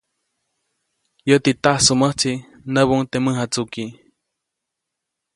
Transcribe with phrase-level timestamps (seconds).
[1.29, 2.31] Yäti, tajsuʼmäjtsi,
[2.73, 3.85] nyäbuʼuŋ teʼ mäjatsuki.